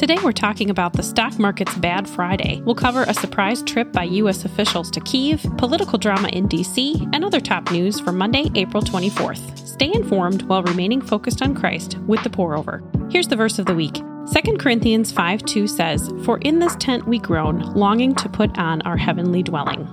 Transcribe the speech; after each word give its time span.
Today 0.00 0.16
we're 0.24 0.32
talking 0.32 0.70
about 0.70 0.94
the 0.94 1.02
stock 1.02 1.38
market's 1.38 1.76
bad 1.76 2.08
Friday. 2.08 2.62
We'll 2.64 2.74
cover 2.74 3.02
a 3.02 3.12
surprise 3.12 3.62
trip 3.62 3.92
by 3.92 4.04
U.S. 4.04 4.46
officials 4.46 4.90
to 4.92 5.00
Kiev, 5.00 5.44
political 5.58 5.98
drama 5.98 6.28
in 6.28 6.48
D.C., 6.48 7.06
and 7.12 7.22
other 7.22 7.38
top 7.38 7.70
news 7.70 8.00
for 8.00 8.10
Monday, 8.10 8.46
April 8.54 8.82
24th. 8.82 9.58
Stay 9.58 9.92
informed 9.92 10.40
while 10.44 10.62
remaining 10.62 11.02
focused 11.02 11.42
on 11.42 11.54
Christ 11.54 11.98
with 12.06 12.22
the 12.22 12.30
pour 12.30 12.56
over. 12.56 12.82
Here's 13.10 13.28
the 13.28 13.36
verse 13.36 13.58
of 13.58 13.66
the 13.66 13.74
week. 13.74 13.92
2 13.92 14.56
Corinthians 14.56 15.12
5 15.12 15.42
2 15.42 15.66
says, 15.66 16.10
For 16.24 16.38
in 16.38 16.60
this 16.60 16.76
tent 16.76 17.06
we 17.06 17.18
groan, 17.18 17.60
longing 17.74 18.14
to 18.14 18.28
put 18.30 18.56
on 18.56 18.80
our 18.82 18.96
heavenly 18.96 19.42
dwelling. 19.42 19.86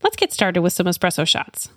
Let's 0.00 0.14
get 0.14 0.32
started 0.32 0.62
with 0.62 0.74
some 0.74 0.86
espresso 0.86 1.26
shots. 1.26 1.70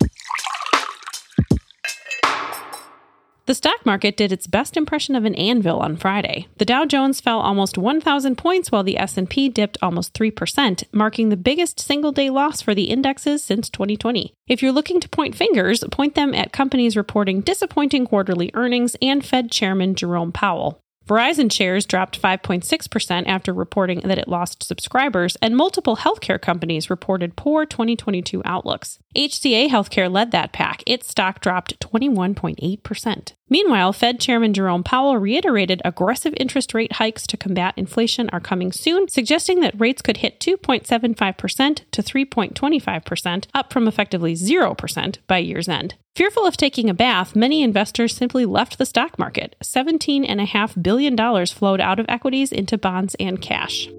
The 3.51 3.55
stock 3.55 3.85
market 3.85 4.15
did 4.15 4.31
its 4.31 4.47
best 4.47 4.77
impression 4.77 5.13
of 5.13 5.25
an 5.25 5.35
anvil 5.35 5.81
on 5.81 5.97
Friday. 5.97 6.47
The 6.55 6.63
Dow 6.63 6.85
Jones 6.85 7.19
fell 7.19 7.41
almost 7.41 7.77
1,000 7.77 8.37
points 8.37 8.71
while 8.71 8.81
the 8.81 8.97
S&P 8.97 9.49
dipped 9.49 9.77
almost 9.81 10.13
3%, 10.13 10.85
marking 10.93 11.27
the 11.27 11.35
biggest 11.35 11.77
single-day 11.77 12.29
loss 12.29 12.61
for 12.61 12.73
the 12.73 12.85
indexes 12.85 13.43
since 13.43 13.69
2020. 13.69 14.33
If 14.47 14.63
you're 14.63 14.71
looking 14.71 15.01
to 15.01 15.09
point 15.09 15.35
fingers, 15.35 15.83
point 15.91 16.15
them 16.15 16.33
at 16.33 16.53
companies 16.53 16.95
reporting 16.95 17.41
disappointing 17.41 18.07
quarterly 18.07 18.51
earnings 18.53 18.95
and 19.01 19.25
Fed 19.25 19.51
Chairman 19.51 19.95
Jerome 19.95 20.31
Powell. 20.31 20.81
Verizon 21.07 21.51
shares 21.51 21.85
dropped 21.85 22.21
5.6% 22.21 23.27
after 23.27 23.53
reporting 23.53 23.99
that 24.01 24.17
it 24.17 24.29
lost 24.29 24.63
subscribers, 24.63 25.35
and 25.41 25.57
multiple 25.57 25.97
healthcare 25.97 26.39
companies 26.41 26.89
reported 26.89 27.35
poor 27.35 27.65
2022 27.65 28.41
outlooks. 28.45 28.99
HCA 29.13 29.67
Healthcare 29.67 30.09
led 30.09 30.31
that 30.31 30.53
pack. 30.53 30.83
Its 30.87 31.09
stock 31.09 31.41
dropped 31.41 31.77
21.8%. 31.81 33.33
Meanwhile, 33.51 33.91
Fed 33.91 34.21
Chairman 34.21 34.53
Jerome 34.53 34.81
Powell 34.81 35.17
reiterated 35.17 35.81
aggressive 35.83 36.33
interest 36.37 36.73
rate 36.73 36.93
hikes 36.93 37.27
to 37.27 37.35
combat 37.35 37.73
inflation 37.75 38.29
are 38.29 38.39
coming 38.39 38.71
soon, 38.71 39.09
suggesting 39.09 39.59
that 39.59 39.77
rates 39.77 40.01
could 40.01 40.17
hit 40.17 40.39
2.75% 40.39 41.81
to 41.91 42.01
3.25%, 42.01 43.45
up 43.53 43.73
from 43.73 43.89
effectively 43.89 44.35
0% 44.35 45.17
by 45.27 45.37
year's 45.39 45.67
end. 45.67 45.95
Fearful 46.15 46.45
of 46.45 46.55
taking 46.55 46.89
a 46.89 46.93
bath, 46.93 47.35
many 47.35 47.61
investors 47.61 48.15
simply 48.15 48.45
left 48.45 48.77
the 48.77 48.85
stock 48.85 49.19
market. 49.19 49.57
$17.5 49.61 50.81
billion 50.81 51.45
flowed 51.47 51.81
out 51.81 51.99
of 51.99 52.05
equities 52.07 52.53
into 52.53 52.77
bonds 52.77 53.17
and 53.19 53.41
cash. 53.41 53.89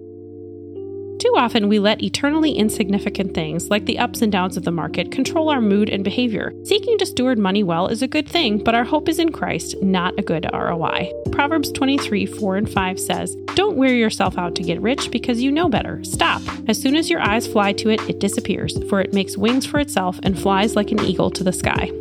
Too 1.22 1.34
often, 1.36 1.68
we 1.68 1.78
let 1.78 2.02
eternally 2.02 2.50
insignificant 2.50 3.32
things, 3.32 3.70
like 3.70 3.84
the 3.84 4.00
ups 4.00 4.22
and 4.22 4.32
downs 4.32 4.56
of 4.56 4.64
the 4.64 4.72
market, 4.72 5.12
control 5.12 5.50
our 5.50 5.60
mood 5.60 5.88
and 5.88 6.02
behavior. 6.02 6.52
Seeking 6.64 6.98
to 6.98 7.06
steward 7.06 7.38
money 7.38 7.62
well 7.62 7.86
is 7.86 8.02
a 8.02 8.08
good 8.08 8.28
thing, 8.28 8.58
but 8.58 8.74
our 8.74 8.82
hope 8.82 9.08
is 9.08 9.20
in 9.20 9.30
Christ, 9.30 9.80
not 9.80 10.18
a 10.18 10.22
good 10.22 10.50
ROI. 10.52 11.12
Proverbs 11.30 11.70
23 11.70 12.26
4 12.26 12.56
and 12.56 12.68
5 12.68 12.98
says, 12.98 13.36
Don't 13.54 13.76
wear 13.76 13.94
yourself 13.94 14.36
out 14.36 14.56
to 14.56 14.64
get 14.64 14.82
rich 14.82 15.12
because 15.12 15.40
you 15.40 15.52
know 15.52 15.68
better. 15.68 16.02
Stop. 16.02 16.42
As 16.66 16.82
soon 16.82 16.96
as 16.96 17.08
your 17.08 17.20
eyes 17.20 17.46
fly 17.46 17.72
to 17.74 17.90
it, 17.90 18.00
it 18.10 18.18
disappears, 18.18 18.76
for 18.88 19.00
it 19.00 19.14
makes 19.14 19.36
wings 19.36 19.64
for 19.64 19.78
itself 19.78 20.18
and 20.24 20.36
flies 20.36 20.74
like 20.74 20.90
an 20.90 21.04
eagle 21.04 21.30
to 21.30 21.44
the 21.44 21.52
sky. 21.52 21.92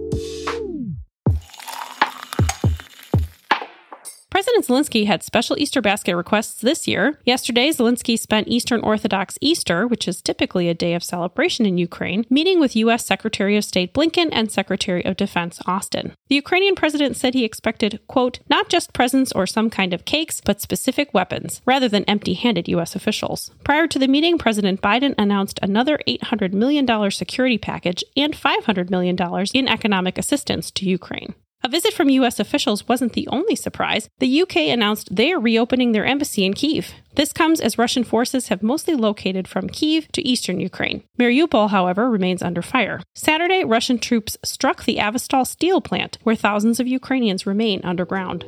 President 4.62 4.88
Zelensky 4.88 5.08
had 5.08 5.24
special 5.24 5.58
Easter 5.58 5.82
basket 5.82 6.16
requests 6.16 6.62
this 6.62 6.88
year. 6.88 7.20
Yesterday, 7.26 7.70
Zelensky 7.70 8.18
spent 8.18 8.48
Eastern 8.48 8.80
Orthodox 8.82 9.36
Easter, 9.42 9.88
which 9.88 10.08
is 10.08 10.22
typically 10.22 10.70
a 10.70 10.76
day 10.76 10.94
of 10.94 11.04
celebration 11.04 11.66
in 11.66 11.80
Ukraine, 11.80 12.26
meeting 12.30 12.60
with 12.60 12.76
U.S. 12.76 13.04
Secretary 13.04 13.58
of 13.58 13.66
State 13.66 13.92
Blinken 13.92 14.30
and 14.32 14.52
Secretary 14.52 15.04
of 15.04 15.18
Defense 15.18 15.60
Austin. 15.66 16.14
The 16.28 16.36
Ukrainian 16.36 16.76
president 16.76 17.18
said 17.18 17.34
he 17.34 17.44
expected, 17.44 18.00
quote, 18.08 18.40
not 18.50 18.70
just 18.70 18.94
presents 18.94 19.32
or 19.32 19.48
some 19.48 19.72
kind 19.72 19.94
of 19.94 20.06
cakes, 20.06 20.42
but 20.42 20.62
specific 20.62 21.12
weapons, 21.12 21.62
rather 21.66 21.90
than 21.90 22.06
empty 22.06 22.36
handed 22.36 22.68
U.S. 22.68 22.96
officials. 22.96 23.50
Prior 23.64 23.88
to 23.88 23.98
the 23.98 24.08
meeting, 24.08 24.38
President 24.38 24.80
Biden 24.80 25.16
announced 25.18 25.60
another 25.64 25.98
$800 26.08 26.54
million 26.54 26.86
security 27.10 27.58
package 27.58 28.04
and 28.16 28.34
$500 28.34 28.92
million 28.92 29.18
in 29.56 29.68
economic 29.68 30.20
assistance 30.20 30.70
to 30.72 30.86
Ukraine. 30.86 31.34
A 31.64 31.70
visit 31.70 31.94
from 31.94 32.10
U.S. 32.10 32.40
officials 32.40 32.88
wasn't 32.88 33.14
the 33.14 33.28
only 33.28 33.56
surprise. 33.56 34.10
The 34.18 34.42
UK 34.42 34.58
announced 34.58 35.16
they 35.16 35.32
are 35.32 35.40
reopening 35.40 35.92
their 35.92 36.06
embassy 36.06 36.44
in 36.44 36.54
Kiev. 36.56 36.92
This 37.16 37.32
comes 37.32 37.62
as 37.62 37.78
Russian 37.78 38.04
forces 38.04 38.48
have 38.48 38.64
mostly 38.64 38.96
located 38.96 39.48
from 39.48 39.70
Kiev 39.70 40.12
to 40.14 40.28
eastern 40.28 40.60
Ukraine. 40.60 41.04
Mariupol, 41.20 41.70
however, 41.70 42.10
remains 42.10 42.42
under 42.42 42.64
fire. 42.64 43.02
Saturday, 43.14 43.64
Russian 43.64 44.00
troops 44.00 44.38
struck 44.44 44.86
the 44.86 44.98
Azovstal 44.98 45.46
steel 45.46 45.82
plant, 45.82 46.18
where 46.24 46.36
thousands 46.36 46.80
of 46.80 46.88
Ukrainians 46.88 47.46
remain 47.46 47.82
underground. 47.84 48.46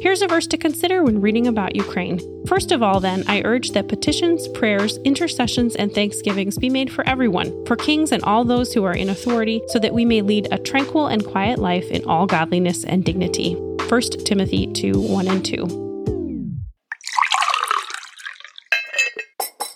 Here's 0.00 0.22
a 0.22 0.26
verse 0.26 0.46
to 0.46 0.56
consider 0.56 1.02
when 1.02 1.20
reading 1.20 1.46
about 1.46 1.76
Ukraine. 1.76 2.20
First 2.46 2.72
of 2.72 2.82
all, 2.82 3.00
then, 3.00 3.22
I 3.26 3.42
urge 3.44 3.72
that 3.72 3.88
petitions, 3.88 4.48
prayers, 4.48 4.96
intercessions, 5.04 5.76
and 5.76 5.92
thanksgivings 5.92 6.56
be 6.56 6.70
made 6.70 6.90
for 6.90 7.06
everyone, 7.06 7.66
for 7.66 7.76
kings 7.76 8.10
and 8.10 8.22
all 8.22 8.42
those 8.42 8.72
who 8.72 8.82
are 8.84 8.94
in 8.94 9.10
authority, 9.10 9.60
so 9.66 9.78
that 9.78 9.92
we 9.92 10.06
may 10.06 10.22
lead 10.22 10.48
a 10.50 10.58
tranquil 10.58 11.08
and 11.08 11.22
quiet 11.22 11.58
life 11.58 11.84
in 11.90 12.02
all 12.06 12.24
godliness 12.24 12.82
and 12.82 13.04
dignity. 13.04 13.54
1 13.54 14.00
Timothy 14.24 14.68
2 14.72 14.98
1 14.98 15.28
and 15.28 15.44
2. 15.44 15.66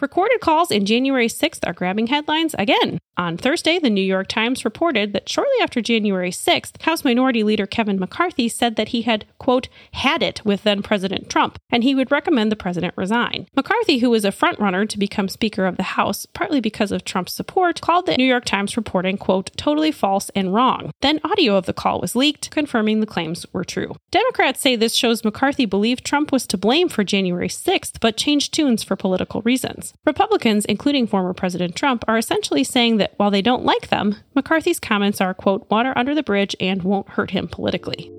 Recorded 0.00 0.40
calls 0.40 0.70
in 0.70 0.86
January 0.86 1.28
6th 1.28 1.66
are 1.66 1.74
grabbing 1.74 2.06
headlines 2.06 2.54
again. 2.58 2.98
On 3.16 3.36
Thursday, 3.36 3.78
the 3.78 3.90
New 3.90 4.02
York 4.02 4.26
Times 4.26 4.64
reported 4.64 5.12
that 5.12 5.28
shortly 5.28 5.54
after 5.62 5.80
January 5.80 6.30
6th, 6.30 6.82
House 6.82 7.04
Minority 7.04 7.44
Leader 7.44 7.64
Kevin 7.64 8.00
McCarthy 8.00 8.48
said 8.48 8.74
that 8.74 8.88
he 8.88 9.02
had, 9.02 9.24
quote, 9.38 9.68
had 9.92 10.20
it 10.20 10.44
with 10.44 10.64
then 10.64 10.82
President 10.82 11.30
Trump, 11.30 11.56
and 11.70 11.84
he 11.84 11.94
would 11.94 12.10
recommend 12.10 12.50
the 12.50 12.56
president 12.56 12.92
resign. 12.96 13.46
McCarthy, 13.54 13.98
who 13.98 14.10
was 14.10 14.24
a 14.24 14.32
frontrunner 14.32 14.88
to 14.88 14.98
become 14.98 15.28
Speaker 15.28 15.64
of 15.66 15.76
the 15.76 15.84
House, 15.84 16.26
partly 16.26 16.60
because 16.60 16.90
of 16.90 17.04
Trump's 17.04 17.32
support, 17.32 17.80
called 17.80 18.06
the 18.06 18.16
New 18.16 18.24
York 18.24 18.44
Times 18.44 18.76
reporting, 18.76 19.16
quote, 19.16 19.50
totally 19.56 19.92
false 19.92 20.28
and 20.30 20.52
wrong. 20.52 20.90
Then 21.00 21.20
audio 21.22 21.54
of 21.56 21.66
the 21.66 21.72
call 21.72 22.00
was 22.00 22.16
leaked, 22.16 22.50
confirming 22.50 22.98
the 22.98 23.06
claims 23.06 23.46
were 23.52 23.64
true. 23.64 23.94
Democrats 24.10 24.60
say 24.60 24.74
this 24.74 24.94
shows 24.94 25.22
McCarthy 25.22 25.66
believed 25.66 26.04
Trump 26.04 26.32
was 26.32 26.48
to 26.48 26.56
blame 26.56 26.88
for 26.88 27.04
January 27.04 27.48
6th, 27.48 28.00
but 28.00 28.16
changed 28.16 28.52
tunes 28.52 28.82
for 28.82 28.96
political 28.96 29.40
reasons. 29.42 29.92
Republicans, 30.04 30.64
including 30.64 31.06
former 31.06 31.32
President 31.32 31.76
Trump, 31.76 32.04
are 32.08 32.18
essentially 32.18 32.64
saying 32.64 32.96
that 32.96 33.03
while 33.16 33.30
they 33.30 33.42
don't 33.42 33.64
like 33.64 33.88
them, 33.88 34.16
McCarthy's 34.34 34.80
comments 34.80 35.20
are, 35.20 35.34
quote, 35.34 35.66
water 35.70 35.92
under 35.96 36.14
the 36.14 36.22
bridge 36.22 36.56
and 36.60 36.82
won't 36.82 37.10
hurt 37.10 37.30
him 37.30 37.48
politically. 37.48 38.10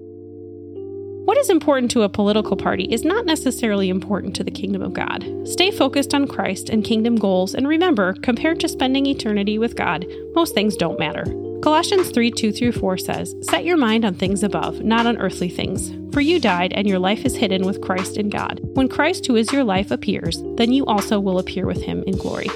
What 1.26 1.40
is 1.40 1.50
important 1.50 1.90
to 1.92 2.04
a 2.04 2.10
political 2.10 2.56
party 2.56 2.84
is 2.84 3.04
not 3.04 3.26
necessarily 3.26 3.90
important 3.90 4.36
to 4.36 4.44
the 4.44 4.52
kingdom 4.52 4.84
of 4.84 4.94
God. 4.94 5.26
Stay 5.46 5.72
focused 5.72 6.14
on 6.14 6.28
Christ 6.28 6.70
and 6.70 6.84
kingdom 6.84 7.16
goals, 7.16 7.56
and 7.56 7.68
remember, 7.68 8.14
compared 8.22 8.60
to 8.60 8.68
spending 8.68 9.08
eternity 9.08 9.58
with 9.58 9.76
God, 9.76 10.06
most 10.36 10.54
things 10.54 10.76
don't 10.76 11.00
matter. 11.00 11.26
Colossians 11.64 12.12
3 12.12 12.30
2 12.30 12.52
through 12.52 12.74
4 12.74 12.98
says, 13.00 13.36
Set 13.42 13.66
your 13.66 13.76
mind 13.76 14.06
on 14.06 14.14
things 14.14 14.44
above, 14.44 14.82
not 14.82 15.08
on 15.08 15.18
earthly 15.18 15.50
things. 15.50 15.92
For 16.14 16.22
you 16.22 16.40
died, 16.40 16.74
and 16.74 16.88
your 16.88 17.00
life 17.00 17.26
is 17.26 17.36
hidden 17.36 17.66
with 17.66 17.82
Christ 17.82 18.18
in 18.18 18.30
God. 18.30 18.60
When 18.76 18.88
Christ, 18.88 19.26
who 19.26 19.36
is 19.36 19.52
your 19.52 19.64
life, 19.64 19.90
appears, 19.90 20.44
then 20.58 20.72
you 20.72 20.86
also 20.86 21.20
will 21.20 21.40
appear 21.40 21.66
with 21.66 21.82
him 21.82 22.04
in 22.06 22.18
glory. 22.18 22.50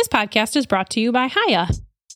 This 0.00 0.08
podcast 0.08 0.56
is 0.56 0.64
brought 0.64 0.88
to 0.92 1.00
you 1.00 1.12
by 1.12 1.28
Hiya. 1.28 1.68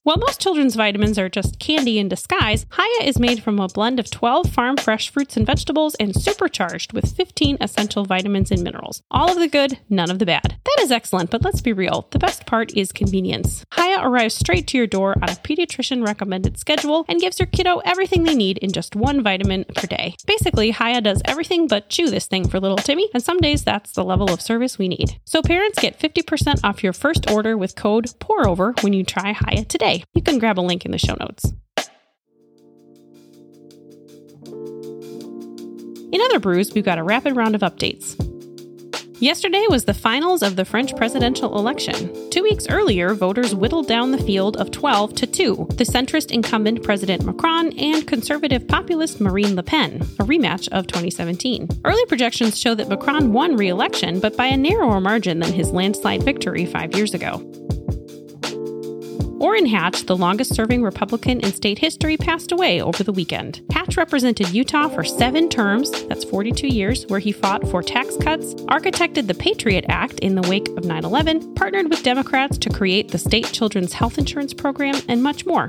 While 0.04 0.18
most 0.18 0.38
children's 0.38 0.74
vitamins 0.74 1.18
are 1.18 1.30
just 1.30 1.58
candy 1.58 1.98
in 1.98 2.10
disguise, 2.10 2.66
Hiya 2.76 3.08
is 3.08 3.18
made 3.18 3.42
from 3.42 3.58
a 3.58 3.68
blend 3.68 3.98
of 3.98 4.10
12 4.10 4.50
farm 4.50 4.76
fresh 4.76 5.08
fruits 5.08 5.34
and 5.34 5.46
vegetables 5.46 5.94
and 5.94 6.14
supercharged 6.14 6.92
with 6.92 7.16
15 7.16 7.56
essential 7.62 8.04
vitamins 8.04 8.50
and 8.50 8.62
minerals. 8.62 9.02
All 9.10 9.32
of 9.32 9.38
the 9.38 9.48
good, 9.48 9.78
none 9.88 10.10
of 10.10 10.18
the 10.18 10.26
bad. 10.26 10.56
That 10.66 10.82
is 10.82 10.92
excellent, 10.92 11.30
but 11.30 11.42
let's 11.42 11.62
be 11.62 11.72
real. 11.72 12.06
The 12.10 12.18
best 12.18 12.44
part 12.44 12.76
is 12.76 12.92
convenience. 12.92 13.64
Hiya 13.74 14.00
arrives 14.02 14.34
straight 14.34 14.66
to 14.68 14.76
your 14.76 14.86
door 14.86 15.14
on 15.22 15.30
a 15.30 15.36
pediatrician 15.36 16.04
recommended 16.04 16.58
schedule 16.58 17.06
and 17.08 17.18
gives 17.18 17.38
your 17.38 17.46
kiddo 17.46 17.78
everything 17.86 18.24
they 18.24 18.34
need 18.34 18.58
in 18.58 18.72
just 18.72 18.94
one 18.94 19.22
vitamin 19.22 19.64
per 19.74 19.86
day. 19.86 20.16
Basically, 20.26 20.72
Hiya 20.72 21.00
does 21.00 21.22
everything 21.24 21.66
but 21.66 21.88
chew 21.88 22.10
this 22.10 22.26
thing 22.26 22.46
for 22.46 22.60
little 22.60 22.76
Timmy, 22.76 23.08
and 23.14 23.22
some 23.22 23.38
days 23.38 23.64
that's 23.64 23.92
the 23.92 24.04
level 24.04 24.30
of 24.30 24.42
service 24.42 24.76
we 24.76 24.88
need. 24.88 25.18
So 25.24 25.40
parents 25.40 25.78
get 25.78 25.98
50% 25.98 26.60
off 26.62 26.84
your 26.84 26.92
first 26.92 27.30
order 27.30 27.56
with 27.56 27.74
code 27.74 28.12
POUROVER 28.18 28.74
when 28.82 28.92
you 28.92 29.02
try 29.02 29.32
Hiya 29.32 29.64
today. 29.94 30.04
You 30.14 30.22
can 30.22 30.38
grab 30.38 30.58
a 30.58 30.62
link 30.62 30.84
in 30.84 30.90
the 30.90 30.98
show 30.98 31.16
notes. 31.18 31.52
In 36.12 36.20
other 36.20 36.38
brews, 36.38 36.72
we've 36.74 36.84
got 36.84 36.98
a 36.98 37.02
rapid 37.02 37.34
round 37.34 37.54
of 37.54 37.62
updates. 37.62 38.20
Yesterday 39.20 39.64
was 39.70 39.84
the 39.84 39.94
finals 39.94 40.42
of 40.42 40.56
the 40.56 40.64
French 40.64 40.94
presidential 40.96 41.56
election. 41.56 42.30
Two 42.30 42.42
weeks 42.42 42.68
earlier, 42.68 43.14
voters 43.14 43.54
whittled 43.54 43.86
down 43.86 44.10
the 44.10 44.18
field 44.18 44.56
of 44.58 44.70
12 44.70 45.14
to 45.14 45.26
2, 45.26 45.68
the 45.70 45.84
centrist 45.84 46.30
incumbent 46.30 46.82
President 46.82 47.24
Macron 47.24 47.72
and 47.78 48.06
conservative 48.06 48.66
populist 48.68 49.20
Marine 49.20 49.56
Le 49.56 49.62
Pen, 49.62 50.02
a 50.18 50.24
rematch 50.24 50.68
of 50.72 50.86
2017. 50.88 51.68
Early 51.84 52.04
projections 52.06 52.60
show 52.60 52.74
that 52.74 52.88
Macron 52.88 53.32
won 53.32 53.56
re 53.56 53.68
election, 53.68 54.20
but 54.20 54.36
by 54.36 54.46
a 54.46 54.56
narrower 54.56 55.00
margin 55.00 55.38
than 55.38 55.52
his 55.52 55.70
landslide 55.70 56.22
victory 56.22 56.66
five 56.66 56.94
years 56.94 57.14
ago. 57.14 57.63
Orrin 59.44 59.66
Hatch, 59.66 60.06
the 60.06 60.16
longest 60.16 60.54
serving 60.54 60.82
Republican 60.82 61.40
in 61.40 61.52
state 61.52 61.78
history, 61.78 62.16
passed 62.16 62.50
away 62.50 62.80
over 62.80 63.04
the 63.04 63.12
weekend. 63.12 63.60
Hatch 63.70 63.98
represented 63.98 64.48
Utah 64.48 64.88
for 64.88 65.04
seven 65.04 65.50
terms, 65.50 65.90
that's 66.06 66.24
42 66.24 66.68
years, 66.68 67.04
where 67.08 67.20
he 67.20 67.30
fought 67.30 67.68
for 67.68 67.82
tax 67.82 68.16
cuts, 68.16 68.54
architected 68.54 69.26
the 69.26 69.34
Patriot 69.34 69.84
Act 69.90 70.18
in 70.20 70.34
the 70.34 70.48
wake 70.48 70.68
of 70.78 70.86
9 70.86 71.04
11, 71.04 71.56
partnered 71.56 71.90
with 71.90 72.02
Democrats 72.02 72.56
to 72.56 72.70
create 72.70 73.10
the 73.10 73.18
state 73.18 73.44
children's 73.52 73.92
health 73.92 74.16
insurance 74.16 74.54
program, 74.54 74.94
and 75.08 75.22
much 75.22 75.44
more. 75.44 75.68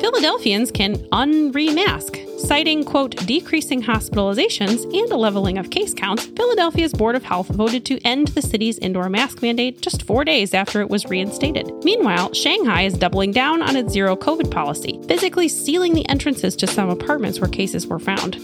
Philadelphians 0.00 0.70
can 0.70 0.96
unremask. 1.10 2.17
Citing, 2.38 2.84
quote, 2.84 3.16
decreasing 3.26 3.82
hospitalizations 3.82 4.84
and 4.84 5.10
a 5.10 5.16
leveling 5.16 5.58
of 5.58 5.70
case 5.70 5.92
counts, 5.92 6.26
Philadelphia's 6.26 6.92
Board 6.92 7.16
of 7.16 7.24
Health 7.24 7.48
voted 7.48 7.84
to 7.86 7.98
end 8.06 8.28
the 8.28 8.42
city's 8.42 8.78
indoor 8.78 9.08
mask 9.08 9.42
mandate 9.42 9.80
just 9.80 10.04
four 10.04 10.24
days 10.24 10.54
after 10.54 10.80
it 10.80 10.88
was 10.88 11.06
reinstated. 11.06 11.72
Meanwhile, 11.82 12.34
Shanghai 12.34 12.82
is 12.82 12.94
doubling 12.94 13.32
down 13.32 13.60
on 13.60 13.76
its 13.76 13.92
zero 13.92 14.14
COVID 14.14 14.52
policy, 14.52 15.00
physically 15.08 15.48
sealing 15.48 15.94
the 15.94 16.08
entrances 16.08 16.54
to 16.56 16.68
some 16.68 16.88
apartments 16.88 17.40
where 17.40 17.50
cases 17.50 17.88
were 17.88 17.98
found 17.98 18.36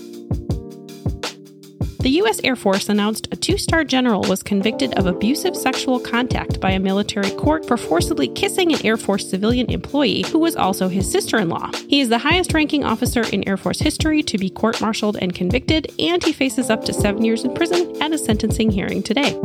the 2.04 2.10
U.S. 2.20 2.38
Air 2.44 2.54
Force 2.54 2.90
announced 2.90 3.28
a 3.32 3.36
two 3.36 3.56
star 3.56 3.82
general 3.82 4.20
was 4.28 4.42
convicted 4.42 4.92
of 4.98 5.06
abusive 5.06 5.56
sexual 5.56 5.98
contact 5.98 6.60
by 6.60 6.72
a 6.72 6.78
military 6.78 7.30
court 7.30 7.66
for 7.66 7.78
forcibly 7.78 8.28
kissing 8.28 8.74
an 8.74 8.84
Air 8.84 8.98
Force 8.98 9.26
civilian 9.30 9.70
employee 9.70 10.22
who 10.30 10.38
was 10.38 10.54
also 10.54 10.88
his 10.88 11.10
sister 11.10 11.38
in 11.38 11.48
law. 11.48 11.70
He 11.88 12.02
is 12.02 12.10
the 12.10 12.18
highest 12.18 12.52
ranking 12.52 12.84
officer 12.84 13.22
in 13.32 13.48
Air 13.48 13.56
Force 13.56 13.78
history 13.78 14.22
to 14.22 14.36
be 14.36 14.50
court 14.50 14.82
martialed 14.82 15.16
and 15.22 15.34
convicted, 15.34 15.90
and 15.98 16.22
he 16.22 16.34
faces 16.34 16.68
up 16.68 16.84
to 16.84 16.92
seven 16.92 17.24
years 17.24 17.42
in 17.42 17.54
prison 17.54 17.90
at 18.02 18.12
a 18.12 18.18
sentencing 18.18 18.70
hearing 18.70 19.02
today. 19.02 19.40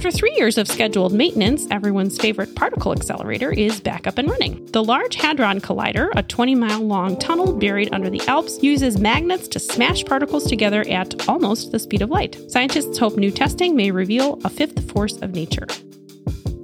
After 0.00 0.10
three 0.10 0.34
years 0.38 0.56
of 0.56 0.66
scheduled 0.66 1.12
maintenance, 1.12 1.66
everyone's 1.70 2.16
favorite 2.16 2.54
particle 2.54 2.92
accelerator 2.92 3.52
is 3.52 3.82
back 3.82 4.06
up 4.06 4.16
and 4.16 4.30
running. 4.30 4.64
The 4.72 4.82
Large 4.82 5.16
Hadron 5.16 5.60
Collider, 5.60 6.08
a 6.16 6.22
20 6.22 6.54
mile 6.54 6.80
long 6.80 7.18
tunnel 7.18 7.52
buried 7.52 7.92
under 7.92 8.08
the 8.08 8.26
Alps, 8.26 8.62
uses 8.62 8.98
magnets 8.98 9.46
to 9.48 9.58
smash 9.58 10.02
particles 10.06 10.46
together 10.46 10.88
at 10.88 11.28
almost 11.28 11.70
the 11.70 11.78
speed 11.78 12.00
of 12.00 12.08
light. 12.08 12.38
Scientists 12.50 12.96
hope 12.96 13.18
new 13.18 13.30
testing 13.30 13.76
may 13.76 13.90
reveal 13.90 14.40
a 14.42 14.48
fifth 14.48 14.90
force 14.90 15.18
of 15.18 15.34
nature. 15.34 15.66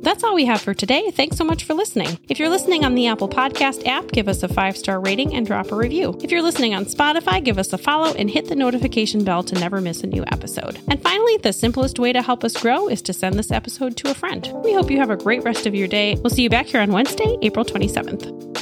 That's 0.07 0.23
all 0.23 0.37
we 0.37 0.45
have 0.45 0.61
for 0.61 0.73
today. 0.73 1.11
Thanks 1.11 1.37
so 1.37 1.43
much 1.43 1.65
for 1.65 1.75
listening. 1.75 2.17
If 2.29 2.39
you're 2.39 2.49
listening 2.49 2.85
on 2.85 2.95
the 2.95 3.09
Apple 3.09 3.29
Podcast 3.29 3.85
app, 3.89 4.07
give 4.13 4.29
us 4.29 4.45
a 4.45 4.49
five 4.49 4.77
star 4.77 5.01
rating 5.01 5.35
and 5.35 5.45
drop 5.45 5.73
a 5.73 5.75
review. 5.75 6.17
If 6.23 6.31
you're 6.31 6.43
listening 6.43 6.77
on 6.77 6.85
Spotify, 6.85 7.43
give 7.43 7.59
us 7.59 7.73
a 7.73 7.79
follow 7.79 8.15
and 8.15 8.31
hit 8.31 8.49
the 8.49 8.55
notification 8.55 9.25
bell 9.25 9.43
to 9.43 9.57
never 9.57 9.81
miss 9.81 10.05
a 10.05 10.07
new 10.07 10.23
episode. 10.29 10.79
And 10.89 11.03
finally, 11.03 11.39
the 11.39 11.53
simplest 11.53 11.99
way 11.99 12.13
to 12.13 12.23
help 12.23 12.45
us 12.45 12.57
grow 12.57 12.87
is 12.87 13.03
to 13.03 13.13
send 13.13 13.35
this 13.35 13.51
episode 13.51 13.97
to 13.97 14.09
a 14.13 14.15
friend. 14.15 14.49
We 14.63 14.75
hope 14.75 14.93
you 14.93 14.99
have 14.99 15.11
a 15.11 15.17
great 15.17 15.43
rest 15.43 15.67
of 15.67 15.75
your 15.75 15.89
day. 15.89 16.15
We'll 16.15 16.31
see 16.31 16.45
you 16.45 16.51
back 16.51 16.67
here 16.67 16.83
on 16.83 16.93
Wednesday, 16.93 17.37
April 17.43 17.65
27th. 17.65 18.56